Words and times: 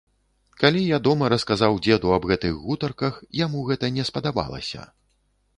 Калі 0.61 0.79
я 0.83 0.97
дома 1.07 1.27
расказаў 1.33 1.77
дзеду 1.87 2.15
аб 2.17 2.27
гэтых 2.33 2.57
гутарках, 2.65 3.21
яму 3.45 3.63
гэта 3.71 3.85
не 3.99 4.03
спадабалася. 4.13 4.81